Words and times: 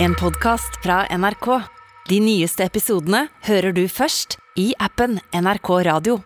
En 0.00 0.14
podkast 0.14 0.78
fra 0.82 1.06
NRK. 1.10 1.46
De 2.08 2.20
nyeste 2.22 2.62
episodene 2.62 3.24
hører 3.48 3.74
du 3.74 3.80
først 3.90 4.36
i 4.54 4.68
appen 4.78 5.16
NRK 5.34 5.70
Radio. 5.88 6.20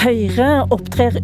Høyre 0.00 0.48
opptrer 0.72 1.20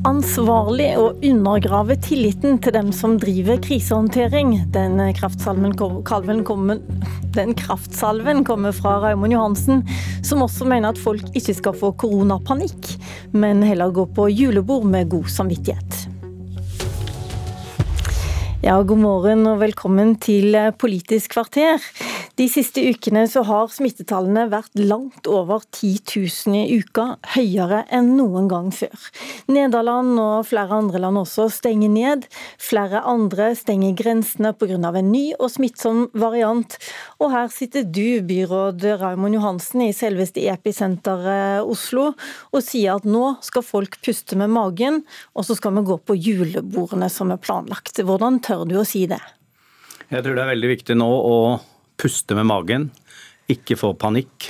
uansvarlig 0.00 0.88
å 0.96 1.10
undergrave 1.26 1.96
tilliten 2.00 2.58
til 2.62 2.72
dem 2.72 2.90
som 2.94 3.18
driver 3.20 3.58
krisehåndtering. 3.60 4.54
Den 4.72 5.00
kraftsalven, 5.16 5.74
kalven 6.08 6.42
kommer, 6.46 6.80
den 7.34 7.52
kraftsalven 7.58 8.44
kommer 8.48 8.72
fra 8.76 8.96
Raymond 9.04 9.34
Johansen, 9.34 9.82
som 10.26 10.44
også 10.46 10.68
mener 10.70 10.94
at 10.94 11.00
folk 11.00 11.24
ikke 11.36 11.56
skal 11.58 11.76
få 11.76 11.92
koronapanikk, 12.00 12.94
men 13.32 13.62
heller 13.66 13.92
gå 13.92 14.06
på 14.16 14.30
julebord 14.32 14.88
med 14.88 15.10
god 15.12 15.28
samvittighet. 15.30 16.06
Ja, 18.64 18.80
god 18.84 19.00
morgen 19.00 19.46
og 19.48 19.60
velkommen 19.62 20.16
til 20.20 20.56
Politisk 20.80 21.36
kvarter. 21.36 21.80
De 22.40 22.46
siste 22.48 22.80
ukene 22.80 23.26
så 23.28 23.42
har 23.44 23.66
smittetallene 23.68 24.46
vært 24.48 24.78
langt 24.80 25.26
over 25.28 25.60
10 25.76 25.98
000 26.48 26.54
i 26.56 26.78
uka, 26.80 27.18
høyere 27.34 27.82
enn 27.92 28.14
noen 28.16 28.46
gang 28.48 28.70
før. 28.72 28.94
Nederland 29.52 30.14
og 30.16 30.46
flere 30.48 30.78
andre 30.78 31.02
land 31.02 31.20
også 31.20 31.50
stenger 31.52 31.90
ned. 31.92 32.24
Flere 32.56 33.02
andre 33.04 33.50
stenger 33.58 33.92
grensene 33.98 34.54
pga. 34.56 34.78
en 34.80 35.10
ny 35.12 35.34
og 35.36 35.50
smittsom 35.52 36.06
variant. 36.14 36.78
Og 37.20 37.28
her 37.34 37.50
sitter 37.52 37.84
du, 37.84 38.22
byråd 38.24 38.86
Raymond 39.02 39.36
Johansen 39.36 39.82
i 39.84 39.92
selveste 39.92 40.40
episenteret 40.48 41.60
Oslo, 41.60 42.14
og 42.56 42.64
sier 42.64 42.94
at 42.94 43.04
nå 43.04 43.34
skal 43.44 43.66
folk 43.66 43.98
puste 44.00 44.38
med 44.40 44.48
magen, 44.48 45.02
og 45.36 45.44
så 45.44 45.58
skal 45.58 45.76
vi 45.76 45.84
gå 45.92 45.98
på 45.98 46.16
julebordene 46.16 47.10
som 47.12 47.36
er 47.36 47.42
planlagt. 47.44 48.00
Hvordan 48.00 48.40
tør 48.40 48.64
du 48.64 48.78
å 48.80 48.86
si 48.88 49.04
det? 49.12 49.20
Jeg 50.08 50.24
tror 50.24 50.40
det 50.40 50.46
er 50.46 50.54
veldig 50.54 50.72
viktig 50.72 50.96
nå 50.96 51.10
å 51.10 51.36
puste 52.00 52.36
med 52.38 52.48
magen, 52.48 52.88
ikke 53.50 53.76
få 53.76 53.92
panikk. 54.00 54.48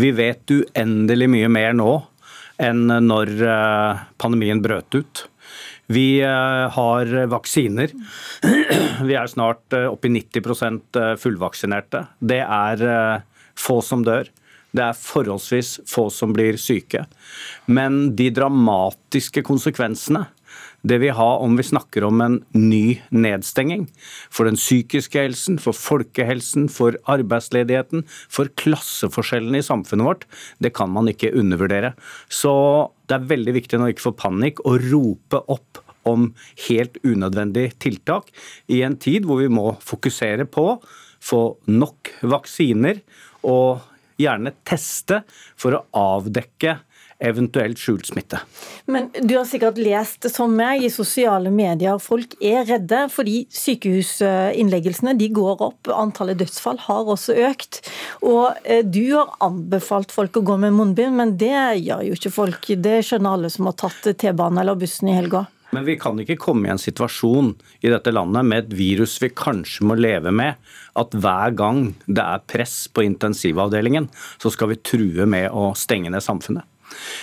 Vi 0.00 0.08
vet 0.16 0.48
uendelig 0.54 1.28
mye 1.28 1.50
mer 1.52 1.76
nå 1.76 1.90
enn 2.62 2.86
når 3.04 3.32
eh, 3.44 4.02
pandemien 4.20 4.62
brøt 4.64 4.96
ut. 4.96 5.24
Vi 5.92 6.22
eh, 6.24 6.64
har 6.76 7.12
vaksiner. 7.32 7.92
Vi 9.08 9.16
er 9.18 9.28
snart 9.28 9.76
eh, 9.76 9.88
oppe 9.90 10.08
i 10.08 10.14
90% 10.14 11.00
fullvaksinerte. 11.20 12.06
Det 12.20 12.40
er 12.44 12.86
få 13.58 13.80
som 13.84 14.04
dør. 14.06 14.30
Det 14.72 14.84
er 14.86 14.96
forholdsvis 14.96 15.82
få 15.90 16.06
som 16.12 16.32
blir 16.32 16.56
syke. 16.60 17.04
Men 17.68 18.14
de 18.16 18.30
dramatiske 18.32 19.44
konsekvensene 19.44 20.24
det 20.86 20.98
vi 21.02 21.12
har 21.14 21.42
om 21.44 21.56
vi 21.58 21.66
snakker 21.66 22.04
om 22.04 22.20
en 22.24 22.38
ny 22.56 23.00
nedstenging. 23.14 23.86
For 24.30 24.48
den 24.48 24.58
psykiske 24.58 25.20
helsen, 25.20 25.60
for 25.62 25.76
folkehelsen, 25.76 26.68
for 26.72 26.98
arbeidsledigheten, 27.10 28.04
for 28.32 28.50
klasseforskjellene 28.60 29.62
i 29.62 29.66
samfunnet 29.66 30.08
vårt. 30.08 30.26
Det 30.58 30.74
kan 30.76 30.90
man 30.90 31.10
ikke 31.10 31.34
undervurdere. 31.38 31.94
Så 32.28 32.52
det 33.06 33.18
er 33.18 33.30
veldig 33.30 33.56
viktig 33.60 33.80
nå 33.80 33.92
ikke 33.92 34.08
få 34.10 34.16
panikk 34.18 34.64
og 34.66 34.82
rope 34.90 35.44
opp 35.52 35.82
om 36.08 36.32
helt 36.66 36.96
unødvendige 37.06 37.76
tiltak 37.78 38.32
i 38.66 38.80
en 38.82 38.96
tid 38.98 39.28
hvor 39.28 39.38
vi 39.38 39.50
må 39.52 39.68
fokusere 39.86 40.48
på 40.50 40.66
få 41.22 41.42
nok 41.70 42.12
vaksiner 42.26 43.00
og 43.46 43.82
gjerne 44.20 44.54
teste 44.66 45.22
for 45.58 45.76
å 45.76 45.84
avdekke 45.98 46.76
eventuelt 47.22 47.80
skjult 47.80 48.08
smitte. 48.10 48.40
Men 48.90 49.08
du 49.14 49.36
har 49.36 49.46
sikkert 49.48 49.78
lest 49.80 50.28
som 50.32 50.52
meg 50.56 50.84
i 50.86 50.90
sosiale 50.92 51.52
medier, 51.54 52.00
folk 52.02 52.34
er 52.42 52.66
redde 52.68 53.04
fordi 53.12 53.44
sykehusinnleggelsene 53.54 55.14
de 55.18 55.30
går 55.34 55.64
opp. 55.68 55.90
Antallet 55.94 56.40
dødsfall 56.42 56.80
har 56.88 57.14
også 57.14 57.36
økt. 57.48 57.82
Og 58.26 58.52
eh, 58.64 58.84
du 58.84 59.14
har 59.14 59.32
anbefalt 59.44 60.14
folk 60.14 60.38
å 60.38 60.44
gå 60.52 60.58
med 60.66 60.76
munnbind, 60.76 61.16
men 61.18 61.36
det 61.40 61.54
gjør 61.82 62.06
jo 62.08 62.18
ikke 62.18 62.34
folk. 62.34 62.70
Det 62.82 63.00
skjønner 63.06 63.38
alle 63.38 63.52
som 63.52 63.70
har 63.70 63.78
tatt 63.78 64.12
T-banen 64.18 64.62
eller 64.62 64.78
bussen 64.78 65.10
i 65.12 65.18
helga. 65.18 65.46
Men 65.72 65.86
vi 65.88 65.94
kan 65.96 66.18
ikke 66.20 66.36
komme 66.36 66.68
i 66.68 66.72
en 66.74 66.80
situasjon 66.80 67.54
i 67.80 67.88
dette 67.88 68.12
landet 68.12 68.44
med 68.44 68.66
et 68.66 68.74
virus 68.76 69.14
vi 69.22 69.30
kanskje 69.32 69.86
må 69.88 69.96
leve 69.96 70.28
med, 70.34 70.58
at 71.00 71.16
hver 71.16 71.54
gang 71.56 71.86
det 72.04 72.20
er 72.20 72.44
press 72.44 72.74
på 72.92 73.06
intensivavdelingen, 73.06 74.10
så 74.42 74.52
skal 74.52 74.74
vi 74.74 74.82
true 74.84 75.24
med 75.24 75.48
å 75.48 75.70
stenge 75.78 76.12
ned 76.12 76.24
samfunnet. 76.24 76.68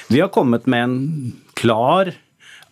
Vi 0.10 0.22
har 0.24 0.32
kommet 0.34 0.68
med 0.70 0.84
en 0.84 0.98
klar 1.60 2.14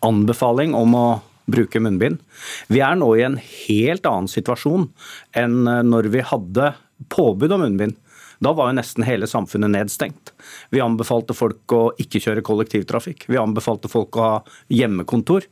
anbefaling 0.05 0.75
om 0.77 0.95
å 0.97 1.07
bruke 1.47 1.79
munnbind. 1.79 2.19
Vi 2.67 2.81
er 2.83 2.97
nå 2.99 3.13
i 3.15 3.23
en 3.25 3.37
helt 3.39 4.07
annen 4.09 4.27
situasjon 4.31 4.89
enn 5.37 5.63
når 5.87 6.11
vi 6.13 6.25
hadde 6.25 6.73
påbud 7.13 7.55
om 7.55 7.63
munnbind. 7.63 7.95
Da 8.43 8.51
var 8.53 8.69
jo 8.69 8.77
nesten 8.77 9.05
hele 9.07 9.27
samfunnet 9.29 9.71
nedstengt. 9.73 10.31
Vi 10.69 10.81
anbefalte 10.83 11.33
folk 11.37 11.73
å 11.73 11.81
ikke 12.01 12.21
kjøre 12.21 12.43
kollektivtrafikk. 12.45 13.25
Vi 13.31 13.39
anbefalte 13.41 13.89
folk 13.89 14.17
å 14.17 14.25
ha 14.27 14.35
hjemmekontor. 14.73 15.47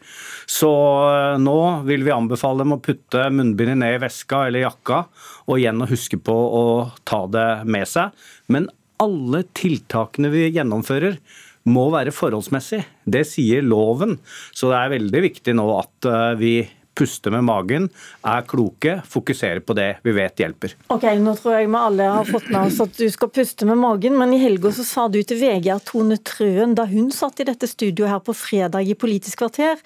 Så 0.45 0.72
eh, 1.09 1.39
nå 1.41 1.57
vil 1.88 2.06
vi 2.06 2.13
anbefale 2.13 2.62
dem 2.62 2.75
å 2.77 2.81
putte 2.85 3.25
munnbindet 3.33 3.81
ned 3.81 3.97
i 3.97 4.03
veska 4.06 4.45
eller 4.47 4.67
jakka, 4.67 5.06
og 5.50 5.57
igjen 5.57 5.81
å 5.81 5.89
huske 5.89 6.22
på 6.22 6.35
å 6.35 6.66
ta 7.09 7.23
det 7.31 7.50
med 7.66 7.89
seg. 7.89 8.13
Men 8.53 8.69
alle 9.01 9.44
tiltakene 9.57 10.31
vi 10.33 10.47
gjennomfører 10.56 11.19
må 11.66 11.89
være 11.94 12.13
forholdsmessig. 12.13 12.83
Det 13.06 13.25
sier 13.28 13.66
loven. 13.66 14.19
Så 14.53 14.69
det 14.72 14.79
er 14.79 14.95
veldig 14.97 15.22
viktig 15.29 15.56
nå 15.57 15.66
at 15.79 16.09
eh, 16.09 16.33
vi 16.39 16.56
puster 16.95 17.33
med 17.33 17.44
magen, 17.44 17.89
er 18.23 18.45
kloke, 18.47 19.00
fokuserer 19.11 19.59
på 19.66 19.75
det 19.78 19.89
vi 20.06 20.13
vet 20.16 20.39
hjelper. 20.39 20.78
Ok, 20.94 21.03
Nå 21.19 21.35
tror 21.35 21.57
jeg 21.57 21.67
vi 21.67 21.79
alle 21.79 22.07
har 22.17 22.29
fått 22.29 22.47
med 22.53 22.69
oss 22.69 22.79
at 22.85 22.95
du 22.95 23.06
skal 23.11 23.31
puste 23.35 23.67
med 23.67 23.81
magen, 23.81 24.16
men 24.19 24.31
i 24.31 24.39
helga 24.41 24.72
så 24.75 24.85
sa 24.88 25.07
du 25.12 25.19
til 25.19 25.41
VG 25.41 25.69
at 25.75 25.89
Tone 25.91 26.17
Trøen, 26.23 26.75
da 26.77 26.88
hun 26.89 27.12
satt 27.12 27.44
i 27.44 27.50
dette 27.50 27.67
studioet 27.67 28.13
her 28.13 28.23
på 28.23 28.35
fredag 28.38 28.88
i 28.88 28.95
Politisk 28.95 29.44
kvarter, 29.44 29.81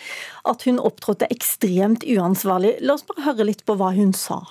at 0.45 0.67
hun 0.69 0.77
opptrådte 0.77 1.31
ekstremt 1.33 2.05
uansvarlig. 2.05 2.77
La 2.85 2.99
oss 2.99 3.07
bare 3.09 3.25
høre 3.31 3.49
litt 3.49 3.65
på 3.65 3.77
hva 3.79 3.89
hun 3.97 4.13
sa. 4.13 4.43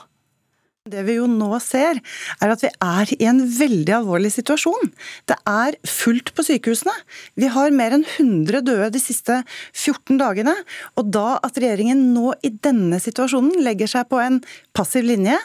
Det 0.88 1.04
vi 1.06 1.18
jo 1.18 1.26
nå 1.30 1.50
ser, 1.62 2.00
er 2.40 2.52
at 2.52 2.62
vi 2.64 2.70
er 2.72 3.12
i 3.18 3.28
en 3.28 3.40
veldig 3.58 3.94
alvorlig 4.00 4.30
situasjon. 4.34 4.92
Det 5.28 5.36
er 5.48 5.78
fullt 5.88 6.32
på 6.36 6.44
sykehusene. 6.46 6.94
Vi 7.38 7.50
har 7.52 7.74
mer 7.76 7.96
enn 7.96 8.06
100 8.06 8.62
døde 8.66 8.90
de 8.94 9.02
siste 9.02 9.40
14 9.74 10.20
dagene. 10.20 10.54
Og 10.98 11.10
da 11.14 11.38
at 11.44 11.58
regjeringen 11.60 12.08
nå 12.14 12.32
i 12.46 12.52
denne 12.52 13.00
situasjonen 13.02 13.60
legger 13.64 13.90
seg 13.90 14.08
på 14.10 14.20
en 14.22 14.40
passiv 14.76 15.06
linje, 15.08 15.36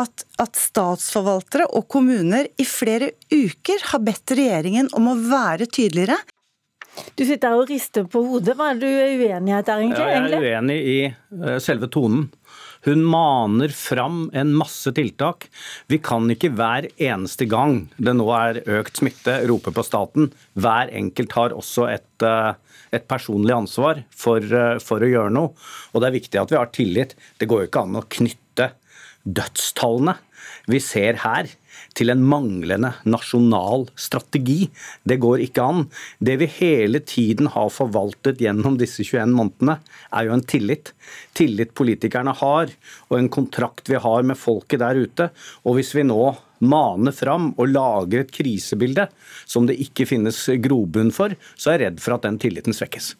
at, 0.00 0.26
at 0.42 0.58
statsforvaltere 0.58 1.70
og 1.76 1.88
kommuner 1.92 2.50
i 2.60 2.66
flere 2.68 3.12
uker 3.32 3.90
har 3.92 4.04
bedt 4.04 4.36
regjeringen 4.36 4.90
om 4.96 5.10
å 5.12 5.18
være 5.30 5.68
tydeligere, 5.70 6.18
du 7.14 7.22
sitter 7.24 7.52
her 7.52 7.60
og 7.60 7.70
rister 7.70 8.06
på 8.10 8.22
hodet. 8.26 8.56
Hva 8.58 8.72
er 8.72 8.80
det 8.80 8.88
du 8.88 8.98
er 9.00 9.14
uenig 9.14 9.52
i 9.52 9.56
egentlig? 9.56 10.00
Ja, 10.02 10.08
jeg 10.10 10.40
er 10.40 10.58
uenig 10.58 10.78
i 10.80 10.98
eh, 11.06 11.58
selve 11.62 11.90
tonen. 11.92 12.28
Hun 12.86 13.02
maner 13.04 13.68
fram 13.76 14.30
en 14.32 14.54
masse 14.56 14.88
tiltak. 14.96 15.48
Vi 15.92 15.98
kan 16.00 16.30
ikke 16.32 16.52
hver 16.56 16.88
eneste 16.96 17.44
gang 17.50 17.82
det 18.00 18.14
nå 18.16 18.28
er 18.32 18.62
økt 18.80 19.02
smitte, 19.02 19.34
rope 19.50 19.72
på 19.76 19.84
staten. 19.84 20.30
Hver 20.56 20.92
enkelt 20.96 21.36
har 21.36 21.56
også 21.56 21.90
et, 21.92 22.24
eh, 22.24 22.54
et 22.96 23.06
personlig 23.06 23.52
ansvar 23.56 24.04
for, 24.10 24.40
eh, 24.40 24.78
for, 24.78 25.00
å 25.00 25.12
gjøre 25.12 25.32
noe. 25.32 25.52
Og 25.92 26.00
det 26.00 26.08
er 26.08 26.18
viktig 26.20 26.40
at 26.40 26.50
vi 26.50 26.56
har 26.56 26.72
tillit. 26.72 27.14
Det 27.38 27.48
går 27.48 27.60
jo 27.60 27.68
ikke 27.68 27.84
an 27.84 28.00
å 28.00 28.08
knytte 28.08 28.72
dødstallene 29.28 30.16
vi 30.70 30.80
ser 30.80 31.20
her, 31.24 31.48
til 31.96 32.12
en 32.12 32.22
manglende 32.26 32.92
nasjonal 33.08 33.86
strategi. 33.98 34.68
Det 35.04 35.20
går 35.22 35.44
ikke 35.46 35.64
an. 35.64 35.86
Det 36.18 36.36
vi 36.42 36.50
hele 36.60 37.02
tiden 37.04 37.50
har 37.54 37.72
forvaltet 37.74 38.42
gjennom 38.42 38.78
disse 38.80 39.04
21 39.04 39.34
månedene, 39.36 39.78
er 40.12 40.28
jo 40.28 40.36
en 40.36 40.44
tillit. 40.44 40.92
Tillit 41.36 41.74
politikerne 41.76 42.34
har, 42.42 42.72
og 43.08 43.18
en 43.18 43.32
kontrakt 43.32 43.90
vi 43.90 44.00
har 44.00 44.26
med 44.26 44.38
folket 44.38 44.82
der 44.82 45.00
ute. 45.00 45.30
Og 45.64 45.78
hvis 45.78 45.94
vi 45.96 46.06
nå 46.06 46.22
maner 46.60 47.14
fram 47.16 47.50
og 47.56 47.72
lager 47.72 48.24
et 48.24 48.34
krisebilde 48.34 49.08
som 49.48 49.66
det 49.68 49.78
ikke 49.80 50.08
finnes 50.08 50.42
grobunn 50.62 51.12
for, 51.14 51.34
så 51.56 51.72
er 51.72 51.78
jeg 51.78 51.86
redd 51.86 52.04
for 52.04 52.16
at 52.16 52.28
den 52.28 52.40
tilliten 52.42 52.76
svekkes. 52.76 53.14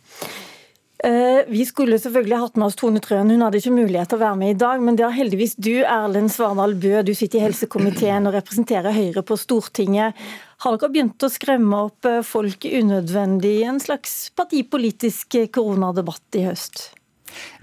Eh, 1.04 1.40
vi 1.48 1.64
skulle 1.64 1.96
selvfølgelig 1.98 2.38
hatt 2.42 2.58
med 2.60 2.66
oss 2.66 2.76
Tone 2.76 3.00
Trøen, 3.00 3.30
hun 3.32 3.40
hadde 3.40 3.56
ikke 3.60 3.72
mulighet 3.72 4.10
til 4.12 4.18
å 4.18 4.24
være 4.24 4.38
med 4.42 4.52
i 4.52 4.58
dag. 4.60 4.82
Men 4.84 4.98
det 4.98 5.06
har 5.06 5.16
heldigvis 5.16 5.56
du, 5.56 5.80
Erlend 5.80 6.32
Svardal 6.34 6.76
Bø, 6.76 7.00
du 7.06 7.14
sitter 7.16 7.40
i 7.40 7.46
helsekomiteen 7.46 8.28
og 8.28 8.36
representerer 8.36 8.96
Høyre 8.96 9.24
på 9.24 9.38
Stortinget. 9.40 10.18
Har 10.60 10.76
dere 10.76 10.92
begynt 10.92 11.24
å 11.24 11.32
skremme 11.32 11.84
opp 11.88 12.08
eh, 12.08 12.20
folk 12.26 12.68
unødvendig 12.68 13.56
i 13.62 13.68
en 13.70 13.80
slags 13.80 14.26
partipolitisk 14.36 15.40
koronadebatt 15.56 16.40
i 16.40 16.44
høst? 16.50 16.90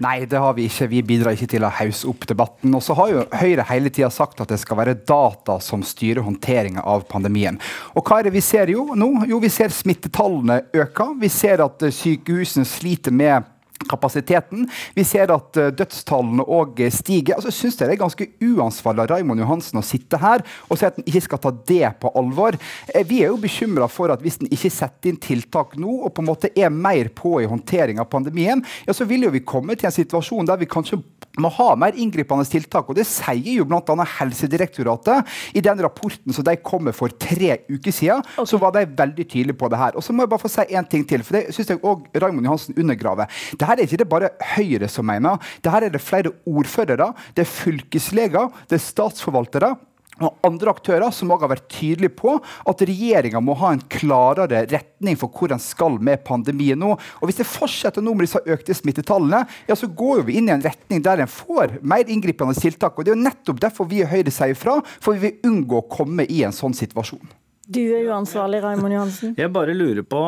Nei, 0.04 0.22
det 0.30 0.40
har 0.42 0.54
vi 0.56 0.68
ikke. 0.68 0.88
Vi 0.92 1.02
bidrar 1.06 1.36
ikke 1.36 1.50
til 1.54 1.66
å 1.66 1.72
hausse 1.80 2.08
opp 2.10 2.26
debatten. 2.30 2.74
Og 2.74 2.84
så 2.84 2.96
har 2.98 3.12
jo 3.12 3.26
Høyre 3.38 3.66
hele 3.70 3.92
tida 3.94 4.10
sagt 4.14 4.40
at 4.42 4.52
det 4.52 4.60
skal 4.62 4.80
være 4.80 4.96
data 5.08 5.58
som 5.64 5.84
styrer 5.86 6.24
håndteringa 6.26 6.84
av 6.86 7.06
pandemien. 7.10 7.60
Og 7.94 8.04
hva 8.06 8.20
er 8.20 8.28
det 8.28 8.36
vi 8.38 8.44
ser 8.44 8.72
jo 8.72 8.88
nå? 8.98 9.10
Jo, 9.30 9.40
vi 9.42 9.52
ser 9.52 9.74
smittetallene 9.74 10.62
øker. 10.76 11.14
Vi 11.20 11.30
ser 11.32 11.64
at 11.64 11.84
eh, 11.86 11.94
sykehusene 11.94 12.68
sliter 12.68 13.14
med 13.14 13.46
kapasiteten. 13.88 14.66
Vi 14.96 15.04
ser 15.06 15.30
at 15.34 15.60
uh, 15.60 15.70
dødstallene 15.74 16.44
òg 16.44 16.80
stiger. 16.94 17.36
Altså, 17.38 17.52
synes 17.54 17.78
det 17.78 17.88
er 17.88 18.00
ganske 18.00 18.28
uansvarlig 18.42 19.04
av 19.04 19.10
Raymond 19.12 19.42
Johansen 19.42 19.80
å 19.80 19.84
sitte 19.86 20.20
her 20.20 20.44
og 20.68 20.78
si 20.78 20.86
at 20.88 20.98
en 20.98 21.06
ikke 21.06 21.24
skal 21.28 21.42
ta 21.42 21.52
det 21.70 21.92
på 22.02 22.12
alvor. 22.18 22.58
Eh, 22.92 23.06
vi 23.06 23.22
er 23.22 23.32
jo 23.32 23.40
bekymra 23.42 23.88
for 23.90 24.12
at 24.12 24.22
hvis 24.24 24.40
en 24.42 24.50
ikke 24.50 24.72
setter 24.72 25.12
inn 25.12 25.20
tiltak 25.22 25.76
nå, 25.80 26.00
og 26.04 26.12
på 26.14 26.24
en 26.24 26.30
måte 26.30 26.52
er 26.56 26.72
mer 26.74 27.10
på 27.14 27.38
i 27.42 27.48
håndtering 27.48 28.00
av 28.02 28.10
pandemien, 28.12 28.64
ja, 28.86 28.96
så 28.96 29.06
vil 29.08 29.26
jo 29.26 29.34
vi 29.34 29.44
komme 29.46 29.76
til 29.78 29.90
en 29.90 29.94
situasjon 29.94 30.48
der 30.48 30.60
vi 30.60 30.70
kanskje 30.70 31.00
må 31.38 31.50
ha 31.54 31.68
mer 31.78 31.96
inngripende 31.98 32.46
tiltak. 32.48 32.88
og 32.88 32.98
Det 32.98 33.06
sier 33.08 33.60
jo 33.60 33.66
bl.a. 33.68 34.06
Helsedirektoratet 34.18 35.56
i 35.58 35.62
den 35.64 35.82
rapporten 35.84 36.34
som 36.34 36.46
de 36.46 36.56
kom 36.62 36.86
med 36.88 36.96
for 36.96 37.12
tre 37.12 37.60
uker 37.68 37.94
siden. 37.94 38.24
Okay. 38.34 38.48
Så 38.50 38.60
var 38.62 38.74
de 38.74 38.86
veldig 38.98 39.26
tydelige 39.28 39.58
på 39.58 39.70
det 39.70 39.80
her. 39.80 39.96
Og 39.96 40.04
så 40.04 40.14
må 40.14 40.24
jeg 40.24 40.32
bare 40.32 40.44
få 40.44 40.52
si 40.52 40.66
en 40.74 40.88
ting 40.88 41.06
til, 41.08 41.24
for 41.26 41.38
det 41.38 41.54
syns 41.54 41.74
jeg 41.74 41.82
òg 41.82 42.08
Raymond 42.18 42.48
Johansen 42.48 42.78
undergraver. 42.78 43.30
Dette 43.54 43.70
er 43.74 43.84
ikke 43.86 44.02
det 44.02 44.10
bare 44.10 44.32
Høyre 44.56 44.88
som 44.90 45.06
mener. 45.06 45.38
Dette 45.62 45.84
er 45.88 45.94
det 45.94 46.02
flere 46.02 46.32
ordførere, 46.48 47.12
det 47.36 47.44
er 47.44 47.50
fylkesleger, 47.52 48.50
det 48.70 48.78
er 48.78 48.84
statsforvaltere 48.84 49.74
og 50.24 50.46
andre 50.46 50.72
aktører 50.74 51.12
som 51.14 51.30
også 51.30 51.46
har 51.46 51.52
vært 51.54 51.68
tydelige 51.72 52.14
på 52.18 52.34
at 52.38 52.84
regjeringa 52.88 53.42
må 53.44 53.56
ha 53.60 53.72
en 53.74 53.82
klarere 53.92 54.64
retning 54.70 55.18
for 55.20 55.32
hvor 55.34 55.54
en 55.54 55.62
skal 55.62 55.98
med 56.02 56.24
pandemien 56.26 56.78
nå. 56.78 56.94
Og 56.96 57.28
Hvis 57.28 57.40
det 57.40 57.48
fortsetter 57.48 58.04
nå 58.04 58.14
med 58.16 58.26
disse 58.26 58.42
økte 58.42 58.76
smittetallene, 58.76 59.44
ja, 59.68 59.76
så 59.78 59.90
går 59.90 60.24
vi 60.28 60.38
inn 60.40 60.50
i 60.50 60.54
en 60.56 60.64
retning 60.64 61.02
der 61.04 61.22
en 61.22 61.30
får 61.30 61.78
mer 61.82 62.08
inngripende 62.10 62.56
tiltak. 62.58 62.98
og 62.98 63.04
Det 63.04 63.14
er 63.14 63.18
jo 63.18 63.26
nettopp 63.28 63.62
derfor 63.62 63.88
vi 63.90 64.02
i 64.02 64.08
Høyre 64.08 64.34
sier 64.34 64.58
fra, 64.58 64.78
for 65.00 65.14
vi 65.14 65.28
vil 65.28 65.52
unngå 65.52 65.82
å 65.82 65.88
komme 65.90 66.26
i 66.26 66.42
en 66.46 66.54
sånn 66.54 66.76
situasjon. 66.76 67.24
Du 67.68 67.82
er 67.82 68.06
uansvarlig, 68.08 68.62
Raymond 68.64 68.94
Johansen. 68.94 69.34
Jeg 69.36 69.52
bare 69.52 69.74
lurer 69.76 70.06
på 70.06 70.22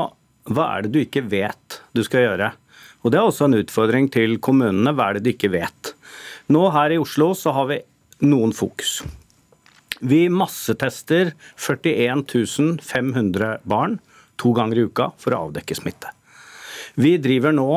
hva 0.51 0.67
er 0.77 0.85
det 0.85 0.91
du 0.93 1.01
ikke 1.03 1.23
vet 1.31 1.81
du 1.97 2.03
skal 2.05 2.27
gjøre? 2.27 2.51
Og 3.01 3.13
Det 3.13 3.17
er 3.17 3.25
også 3.25 3.47
en 3.49 3.57
utfordring 3.57 4.11
til 4.13 4.37
kommunene. 4.45 4.93
Hva 4.93 5.09
er 5.09 5.19
det 5.19 5.25
de 5.25 5.33
ikke 5.33 5.53
vet? 5.53 5.95
Nå 6.53 6.67
her 6.75 6.93
i 6.93 7.01
Oslo 7.01 7.31
så 7.39 7.55
har 7.57 7.71
vi 7.71 7.81
noen 8.27 8.53
fokus. 8.53 9.01
Vi 10.01 10.29
massetester 10.33 11.35
41 11.61 12.81
500 12.83 13.59
barn 13.69 13.99
to 14.41 14.53
ganger 14.57 14.81
i 14.81 14.87
uka 14.89 15.11
for 15.21 15.37
å 15.37 15.47
avdekke 15.49 15.77
smitte. 15.77 16.13
Vi 17.01 17.17
driver 17.21 17.53
nå, 17.53 17.71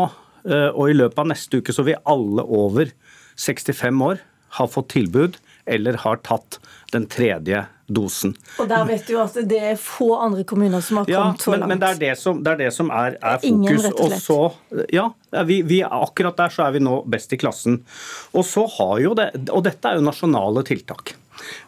eh, 0.48 0.70
og 0.72 0.90
i 0.90 0.96
løpet 0.96 1.20
av 1.20 1.28
neste 1.34 1.60
uke 1.60 1.76
så 1.76 1.84
vil 1.84 2.00
alle 2.08 2.44
over 2.44 2.94
65 3.36 4.02
år 4.08 4.24
ha 4.60 4.68
fått 4.68 4.94
tilbud 4.96 5.38
eller 5.66 6.00
har 6.04 6.20
tatt 6.24 6.60
den 6.92 7.06
tredje 7.08 7.66
dosen. 7.88 8.34
Og 8.60 8.68
der 8.70 8.86
vet 8.88 9.08
du 9.08 9.16
at 9.22 9.36
det 9.48 9.60
er 9.74 9.80
få 9.80 10.14
andre 10.24 10.44
kommuner 10.48 10.84
som 10.84 11.02
har 11.02 11.08
kommet 11.08 11.42
så 11.44 11.52
så 11.52 11.56
langt. 11.56 11.70
Men 11.72 11.82
det 11.82 11.90
er 11.90 12.00
det 12.02 12.14
som, 12.20 12.40
det 12.44 12.54
er, 12.54 12.60
det 12.66 12.72
som 12.76 12.92
er, 12.92 13.18
er 13.20 13.40
fokus. 13.42 13.50
Ingen, 13.50 13.82
rett 13.86 14.00
og 14.00 14.12
slett. 14.12 14.24
Så, 14.24 14.86
ja, 14.94 15.08
vi, 15.50 15.62
vi, 15.68 15.82
akkurat 15.84 16.40
der 16.40 16.54
så 16.54 16.68
er 16.68 16.78
vi 16.78 16.84
nå 16.84 17.02
best 17.10 17.36
i 17.36 17.40
klassen. 17.40 17.82
Og 18.34 18.48
så 18.48 18.66
har 18.78 18.96
jo 19.04 19.16
det, 19.20 19.30
og 19.50 19.66
dette 19.68 19.92
er 19.92 20.00
jo 20.00 20.08
nasjonale 20.08 20.66
tiltak. 20.68 21.16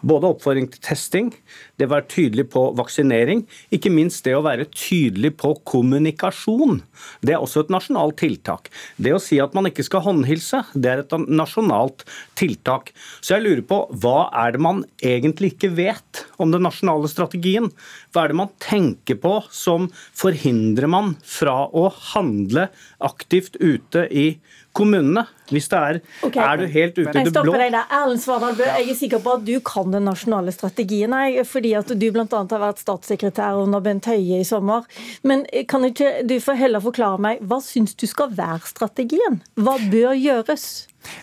Både 0.05 0.31
oppfordring 0.33 0.67
til 0.71 0.81
testing, 0.85 1.31
det 1.79 1.87
å 1.87 1.93
være 1.93 2.07
tydelig 2.11 2.47
på 2.53 2.67
vaksinering, 2.77 3.43
ikke 3.73 3.91
minst 3.93 4.25
det 4.27 4.35
å 4.37 4.43
være 4.45 4.67
tydelig 4.71 5.33
på 5.41 5.53
kommunikasjon. 5.67 6.81
Det 7.25 7.35
er 7.35 7.43
også 7.43 7.65
et 7.65 7.73
nasjonalt 7.73 8.17
tiltak. 8.21 8.69
Det 9.01 9.13
å 9.15 9.21
si 9.21 9.39
at 9.43 9.55
man 9.57 9.69
ikke 9.69 9.85
skal 9.85 10.05
håndhilse, 10.05 10.63
det 10.73 10.91
er 10.91 11.03
et 11.03 11.15
nasjonalt 11.27 12.05
tiltak. 12.39 12.91
Så 13.19 13.35
jeg 13.35 13.45
lurer 13.45 13.63
på 13.67 13.81
hva 14.01 14.29
er 14.45 14.55
det 14.55 14.63
man 14.63 14.83
egentlig 15.03 15.53
ikke 15.55 15.73
vet 15.77 16.25
om 16.41 16.53
den 16.53 16.65
nasjonale 16.65 17.09
strategien? 17.11 17.71
Hva 18.13 18.25
er 18.25 18.33
det 18.33 18.41
man 18.41 18.53
tenker 18.63 19.19
på 19.21 19.37
som 19.53 19.89
forhindrer 20.15 20.89
man 20.91 21.15
fra 21.23 21.65
å 21.67 21.89
handle 22.13 22.69
aktivt 23.03 23.59
ute 23.61 24.07
i 24.11 24.27
kommunene. 24.75 25.25
Hvis 25.51 25.67
det 25.69 25.77
er 25.77 25.99
okay. 26.25 26.41
Er 26.41 26.57
du 26.57 26.65
helt 26.73 26.95
ute 26.97 27.11
i 27.11 27.25
det 27.27 27.33
blå? 27.35 27.53
Deg 27.53 27.73
der. 27.75 27.85
Erlend 27.93 28.23
Svardal 28.23 28.57
jeg 28.57 28.89
er 28.89 28.97
sikker 28.97 29.21
på 29.21 29.35
at 29.37 29.45
du 29.45 29.53
kan 29.65 29.93
den 29.93 30.07
nasjonale 30.09 30.53
strategien. 30.55 31.13
Jeg, 31.13 31.45
fordi 31.49 31.75
at 31.77 31.93
du 31.93 32.07
bl.a. 32.11 32.25
har 32.31 32.63
vært 32.63 32.81
statssekretær 32.81 33.61
under 33.61 33.83
Bent 33.85 34.09
Høie 34.09 34.41
i 34.41 34.47
sommer. 34.47 34.87
Men 35.23 35.45
kan 35.69 35.85
ikke 35.85 36.25
du 36.25 36.39
får 36.41 36.59
heller 36.63 36.83
forklare 36.83 37.21
meg, 37.21 37.45
hva 37.45 37.61
syns 37.63 37.93
du 37.93 38.07
skal 38.09 38.33
være 38.35 38.65
strategien? 38.71 39.41
Hva 39.59 39.77
bør 39.91 40.17
gjøres? 40.17 40.67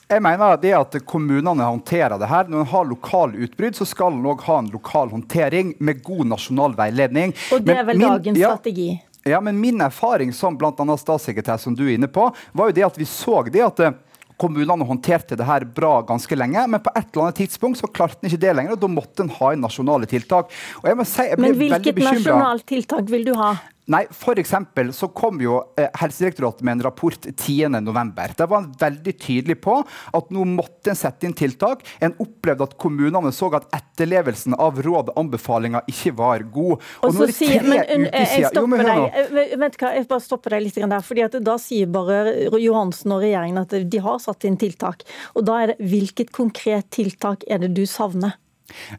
Jeg 0.06 0.22
mener 0.22 0.58
det 0.62 0.72
at 0.76 0.96
kommunene 1.08 1.66
håndterer 1.66 2.18
det 2.20 2.28
her. 2.30 2.50
Når 2.50 2.64
en 2.64 2.72
har 2.72 2.90
lokale 2.90 3.46
utbrudd, 3.46 3.78
så 3.78 3.86
skal 3.88 4.14
en 4.14 4.28
òg 4.30 4.44
ha 4.46 4.60
en 4.62 4.70
lokal 4.74 5.10
håndtering 5.14 5.74
med 5.82 6.02
god 6.06 6.28
nasjonal 6.36 6.76
veiledning. 6.78 7.34
Og 7.54 7.64
det 7.66 7.78
er 7.78 7.88
vel 7.88 7.98
min, 7.98 8.08
dagens 8.08 8.38
ja, 8.38 8.52
strategi? 8.52 8.92
Ja, 9.24 9.40
men 9.40 9.60
Min 9.60 9.80
erfaring 9.80 10.32
som 10.34 10.56
bl.a. 10.58 10.96
statssekretær, 10.98 11.60
som 11.62 11.76
du 11.78 11.84
er 11.86 11.94
inne 11.94 12.10
på, 12.10 12.26
var 12.52 12.70
jo 12.70 12.76
det 12.78 12.86
at 12.88 12.98
vi 12.98 13.06
så 13.06 13.42
det 13.46 13.62
at 13.62 13.82
eh, 13.84 13.94
kommunene 14.42 14.86
håndterte 14.86 15.36
det 15.38 15.46
her 15.46 15.66
bra 15.76 16.00
ganske 16.06 16.36
lenge, 16.38 16.64
men 16.70 16.82
på 16.82 16.90
et 16.96 17.04
eller 17.12 17.28
annet 17.28 17.38
tidspunkt 17.44 17.78
så 17.78 17.90
klarte 17.90 18.18
en 18.22 18.30
ikke 18.30 18.42
det 18.42 18.54
lenger. 18.58 18.74
og 18.74 18.82
Da 18.82 18.90
måtte 18.90 19.26
en 19.26 19.34
ha 19.36 19.52
inn 19.54 19.62
nasjonale 19.62 20.08
tiltak. 20.10 20.50
Og 20.82 20.88
jeg 20.90 20.98
må 20.98 21.06
si, 21.06 21.28
jeg 21.28 21.38
ble 21.38 21.52
men 21.52 21.60
hvilket 21.60 22.02
nasjonalt 22.02 22.66
tiltak 22.72 23.12
vil 23.12 23.28
du 23.30 23.34
ha? 23.38 23.54
Nei, 23.90 24.04
F.eks. 24.10 24.52
så 24.94 25.08
kom 25.10 25.40
jo 25.42 25.56
eh, 25.80 25.88
Helsedirektoratet 25.98 26.62
med 26.62 26.76
en 26.76 26.84
rapport 26.86 27.26
10.11. 27.26 28.12
Der 28.38 28.46
var 28.46 28.62
en 28.62 28.68
veldig 28.78 29.14
tydelig 29.18 29.56
på 29.64 29.80
at 29.82 30.30
nå 30.30 30.44
måtte 30.46 30.92
en 30.92 30.98
sette 30.98 31.26
inn 31.26 31.34
tiltak. 31.34 31.82
En 31.98 32.14
opplevde 32.22 32.68
at 32.68 32.76
kommunene 32.78 33.32
så 33.34 33.50
at 33.58 33.66
etterlevelsen 33.74 34.54
av 34.54 34.78
råd 34.86 35.10
og 35.10 35.18
anbefalinger 35.24 35.88
ikke 35.90 36.14
var 36.20 36.46
god. 36.54 36.76
Og, 36.78 37.08
og 37.08 37.16
nå 37.16 37.26
er 37.26 37.32
det 37.32 37.38
tre 37.40 37.58
men, 37.66 37.82
uker 37.82 38.28
siden 38.30 38.76
Jeg 38.78 39.00
jo. 39.00 39.08
Eh, 39.10 39.56
vent 39.64 39.80
hva, 39.80 39.92
jeg 39.98 40.08
bare 40.14 40.26
stopper 40.28 40.56
deg 40.56 40.66
litt 40.68 40.78
der. 40.82 41.08
fordi 41.08 41.26
at 41.26 41.40
Da 41.42 41.58
sier 41.60 41.90
bare 41.90 42.22
Johansen 42.62 43.16
og 43.16 43.24
regjeringen 43.24 43.64
at 43.64 43.74
de 43.82 44.04
har 44.06 44.22
satt 44.22 44.46
inn 44.46 44.60
tiltak. 44.60 45.02
Og 45.34 45.46
da 45.48 45.58
er 45.64 45.72
det 45.72 45.90
Hvilket 45.92 46.30
konkret 46.34 46.92
tiltak 46.94 47.42
er 47.50 47.64
det 47.64 47.72
du 47.74 47.82
savner? 47.90 48.38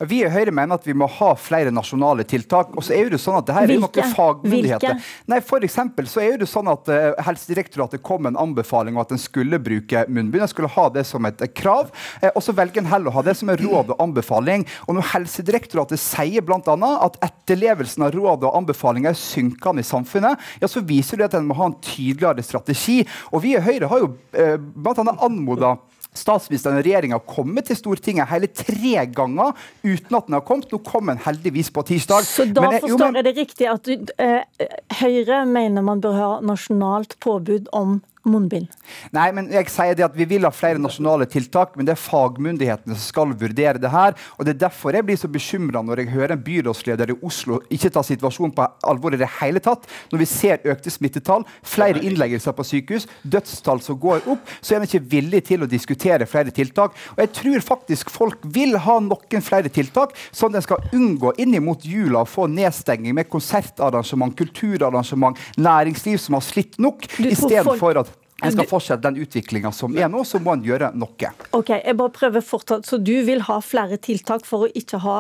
Vi 0.04 0.20
i 0.24 0.30
Høyre 0.30 0.54
mener 0.54 0.78
at 0.78 0.86
vi 0.88 0.96
må 0.98 1.08
ha 1.10 1.32
flere 1.40 1.72
nasjonale 1.74 2.26
tiltak. 2.28 2.74
og 2.76 2.84
så 2.86 2.96
er 2.98 3.10
det 3.14 3.20
sånn 3.22 3.40
at 3.40 3.48
det 3.48 3.56
her 3.56 3.68
Hvilke? 3.70 4.02
er 4.02 4.04
noen 4.04 4.16
fagmyndigheter. 4.16 4.96
Hvilke? 4.98 5.30
Nei, 5.32 5.40
for 5.46 5.66
eksempel, 5.66 6.08
så 6.10 6.24
er 6.24 6.38
det 6.42 6.50
sånn 6.52 6.70
at 6.72 6.90
uh, 6.92 7.14
Helsedirektoratet 7.26 8.04
kom 8.06 8.24
med 8.26 8.34
en 8.34 8.42
anbefaling 8.50 8.98
om 8.98 9.04
at 9.04 9.14
en 9.16 9.22
skulle 9.22 9.60
bruke 9.64 10.06
munnbind. 10.10 10.44
En 10.46 10.52
skulle 10.52 10.72
ha 10.74 10.88
det 10.94 11.06
som 11.10 11.26
et 11.30 11.42
uh, 11.42 11.50
krav. 11.56 11.94
Uh, 12.22 12.30
og 12.34 12.42
så 12.46 12.56
velger 12.58 12.84
en 12.84 12.92
heller 12.92 13.12
å 13.12 13.18
ha 13.18 13.26
det 13.26 13.38
som 13.40 13.52
en 13.54 13.60
råd 13.60 13.96
og 13.96 14.04
anbefaling. 14.04 14.68
Og 14.88 15.00
når 15.00 15.10
Helsedirektoratet 15.14 16.02
sier 16.02 16.46
bl.a. 16.46 16.60
at 17.08 17.20
etterlevelsen 17.30 18.08
av 18.08 18.14
råd 18.18 18.48
og 18.50 18.60
anbefalinger 18.62 19.14
er 19.14 19.20
synkende 19.20 19.84
i 19.84 19.88
samfunnet, 19.88 20.52
ja, 20.62 20.70
så 20.70 20.84
viser 20.86 21.22
det 21.22 21.32
at 21.32 21.40
en 21.40 21.50
må 21.50 21.58
ha 21.60 21.72
en 21.72 21.80
tydeligere 21.84 22.46
strategi. 22.46 23.02
Og 23.32 23.46
vi 23.46 23.56
i 23.58 23.64
Høyre 23.64 23.90
har 23.92 24.06
jo 24.06 24.14
uh, 24.14 24.56
bl.a. 24.60 25.18
anmoda 25.24 25.78
statsministeren 26.18 26.80
og 26.80 26.86
regjeringa 26.86 27.20
kommet 27.28 27.68
til 27.70 27.80
Stortinget 27.80 28.30
hele 28.32 28.50
tre 28.52 29.06
ganger 29.14 29.54
uten 29.84 30.18
at 30.18 30.30
den 30.30 30.38
har 30.38 30.46
kommet. 30.48 30.72
Nå 30.72 30.82
kom 30.86 31.12
den 31.12 31.22
heldigvis 31.24 31.72
på 31.74 31.86
tirsdag. 31.90 32.28
Så 32.28 32.48
da 32.50 32.68
men, 32.68 32.80
forstår 32.80 32.94
jo, 32.94 33.00
men, 33.04 33.20
jeg 33.20 33.28
det 33.28 33.36
riktig 33.40 33.70
at 33.72 33.90
du, 33.90 34.14
eh, 34.22 34.72
Høyre 35.02 35.44
mener 35.50 35.86
man 35.86 36.04
bør 36.04 36.18
ha 36.20 36.32
nasjonalt 36.46 37.18
påbud 37.24 37.72
om 37.76 38.02
munnbind? 38.28 38.72
Nei, 39.16 39.28
men 39.36 39.50
jeg 39.52 39.70
sier 39.72 39.98
det 39.98 40.06
at 40.06 40.16
Vi 40.18 40.28
vil 40.30 40.46
ha 40.46 40.52
flere 40.54 40.82
nasjonale 40.82 41.26
tiltak, 41.30 41.74
men 41.76 41.88
det 41.88 41.96
er 41.96 42.02
fagmyndighetene 42.02 42.96
som 42.96 43.04
skal 43.04 43.34
vurdere 43.40 43.82
det 43.82 43.92
her. 43.92 44.16
og 44.38 44.46
Det 44.46 44.54
er 44.56 44.62
derfor 44.68 44.96
jeg 44.96 45.06
blir 45.06 45.20
så 45.20 45.28
bekymra 45.28 45.84
når 45.84 46.04
jeg 46.04 46.14
hører 46.14 46.36
en 46.36 46.44
byrådsleder 46.44 47.14
i 47.14 47.18
Oslo 47.26 47.60
ikke 47.74 47.92
ta 47.94 48.04
situasjonen 48.06 48.54
på 48.56 48.68
alvor 48.90 49.16
i 49.16 49.20
det 49.20 49.30
hele 49.40 49.60
tatt. 49.64 49.88
Når 50.12 50.24
vi 50.24 50.30
ser 50.30 50.64
økte 50.64 50.94
smittetall, 50.94 51.46
flere 51.64 52.02
innleggelser 52.04 52.56
på 52.56 52.66
sykehus, 52.68 53.08
dødstall 53.24 53.82
som 53.84 54.00
går 54.00 54.30
opp, 54.32 54.54
så 54.62 54.76
er 54.76 54.82
en 54.82 54.88
ikke 54.88 55.04
villig 55.16 55.44
til 55.50 55.66
å 55.66 55.70
diskutere 55.70 56.30
flere 56.30 56.54
tiltak. 56.56 56.96
Og 57.16 57.24
Jeg 57.24 57.34
tror 57.40 57.68
faktisk 57.74 58.14
folk 58.14 58.40
vil 58.44 58.78
ha 58.78 59.00
noen 59.04 59.44
flere 59.44 59.72
tiltak, 59.74 60.16
sånn 60.32 60.54
at 60.54 60.62
en 60.62 60.68
skal 60.68 60.88
unngå 60.94 61.34
inn 61.42 61.54
mot 61.64 61.84
jula 61.86 62.24
å 62.24 62.30
få 62.30 62.48
nedstenging 62.50 63.14
med 63.16 63.30
konsertarrangement, 63.30 64.36
kulturarrangement, 64.38 65.38
næringsliv 65.58 66.18
som 66.22 66.38
har 66.38 66.46
slitt 66.46 66.80
nok, 66.82 67.06
i 67.20 67.36
stedet 67.38 67.78
for 67.80 68.00
at 68.00 68.13
en 68.44 68.56
skal 68.56 68.68
fortsette 68.70 69.04
den 69.08 69.22
utviklinga 69.24 69.72
som 69.76 69.96
er 69.98 70.10
nå, 70.12 70.24
så 70.28 70.42
må 70.44 70.56
en 70.58 70.66
gjøre 70.66 70.92
noe. 71.00 71.32
Ok, 71.56 71.72
jeg 71.78 71.98
bare 72.00 72.14
prøver 72.14 72.44
fortsatt. 72.46 72.88
Så 72.90 73.00
du 73.00 73.16
vil 73.28 73.46
ha 73.48 73.60
flere 73.64 74.00
tiltak 74.02 74.48
for 74.48 74.68
å 74.68 74.72
ikke 74.78 75.00
ha 75.04 75.18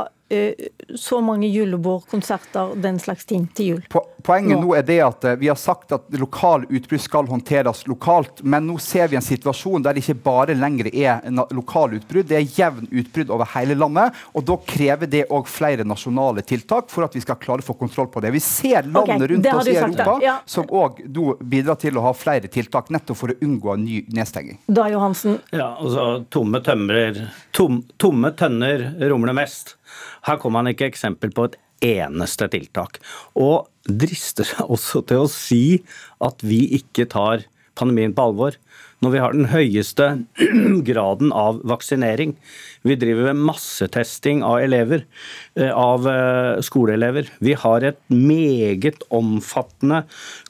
så 0.96 1.22
mange 1.22 1.48
julebord, 1.48 2.08
konserter, 2.10 2.76
den 2.76 3.00
slags 3.00 3.26
ting 3.26 3.48
til 3.54 3.66
jul? 3.66 3.82
Poenget 4.24 4.58
nå. 4.58 4.64
nå 4.64 4.76
er 4.78 4.86
det 4.88 5.00
at 5.04 5.26
uh, 5.28 5.34
vi 5.40 5.50
har 5.52 5.58
sagt 5.60 5.92
at 5.96 6.06
lokale 6.18 6.66
utbrudd 6.70 7.02
skal 7.04 7.28
håndteres 7.28 7.84
lokalt, 7.92 8.42
men 8.42 8.66
nå 8.68 8.78
ser 8.82 9.12
vi 9.12 9.18
en 9.20 9.26
situasjon 9.26 9.84
der 9.84 9.98
det 9.98 10.04
ikke 10.06 10.22
bare 10.24 10.56
lenger 10.56 10.90
er 10.94 11.28
lokale 11.54 12.00
utbrudd, 12.00 12.30
det 12.30 12.40
er 12.40 12.48
jevn 12.48 12.88
utbrudd 12.90 13.34
over 13.36 13.52
hele 13.54 13.76
landet. 13.78 14.16
og 14.34 14.48
Da 14.48 14.58
krever 14.68 15.12
det 15.12 15.26
òg 15.34 15.50
flere 15.52 15.86
nasjonale 15.88 16.46
tiltak 16.48 16.90
for 16.94 17.06
at 17.06 17.16
vi 17.16 17.24
skal 17.24 17.40
klare 17.42 17.66
å 17.66 17.68
få 17.68 17.76
kontroll 17.78 18.10
på 18.14 18.24
det. 18.24 18.32
Vi 18.34 18.42
ser 18.44 18.88
landet 18.88 19.18
okay, 19.18 19.34
rundt 19.34 19.52
oss 19.54 19.70
i 19.70 19.76
Europa 19.76 20.18
ja. 20.24 20.38
som 20.46 20.72
òg 20.72 21.04
bidrar 21.44 21.80
til 21.82 22.00
å 22.00 22.08
ha 22.08 22.16
flere 22.18 22.50
tiltak, 22.52 22.90
nettopp 22.94 23.20
for 23.20 23.34
å 23.34 23.38
unngå 23.44 23.76
en 23.76 23.86
ny 23.86 24.02
nedstenging. 24.16 24.62
Da 24.68 24.88
Johansen. 24.94 25.40
Ja, 25.52 25.74
altså 25.76 26.24
Tomme 26.34 26.64
tømrer, 26.64 27.20
tom, 27.52 27.84
tomme 28.00 28.32
tønner 28.38 28.88
rumler 29.12 29.36
mest. 29.36 29.76
Her 30.28 30.40
kommer 30.42 30.64
han 30.64 30.74
ikke 30.74 30.90
eksempel 30.92 31.34
på 31.36 31.50
et 31.50 31.58
eneste 31.84 32.48
tiltak. 32.54 33.00
Og 33.36 33.70
drister 33.84 34.48
seg 34.48 34.70
også 34.72 35.04
til 35.10 35.26
å 35.26 35.32
si 35.32 35.64
at 36.24 36.46
vi 36.46 36.64
ikke 36.80 37.08
tar 37.12 37.44
pandemien 37.78 38.14
på 38.16 38.30
alvor 38.30 38.58
når 39.04 39.14
vi 39.14 39.24
har 39.24 39.36
den 39.36 39.50
høyeste 39.52 40.10
graden 40.90 41.34
av 41.36 41.62
vaksinering. 41.68 42.38
Vi 42.84 42.96
driver 43.00 43.30
med 43.32 43.46
massetesting 43.48 44.42
av 44.44 44.60
elever, 44.60 45.06
eh, 45.56 45.72
av 45.72 46.08
eh, 46.08 46.60
skoleelever. 46.60 47.30
Vi 47.40 47.54
har 47.60 47.84
et 47.88 48.00
meget 48.12 49.06
omfattende 49.08 50.02